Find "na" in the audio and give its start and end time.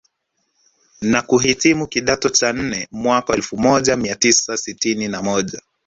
1.01-1.21, 5.07-5.21